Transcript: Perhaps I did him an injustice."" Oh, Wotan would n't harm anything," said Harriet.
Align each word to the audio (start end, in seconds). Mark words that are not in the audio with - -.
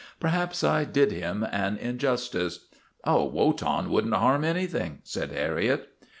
Perhaps 0.19 0.63
I 0.63 0.83
did 0.83 1.11
him 1.11 1.43
an 1.43 1.77
injustice."" 1.77 2.61
Oh, 3.05 3.23
Wotan 3.25 3.91
would 3.91 4.07
n't 4.07 4.15
harm 4.15 4.43
anything," 4.43 4.97
said 5.03 5.29
Harriet. 5.31 5.89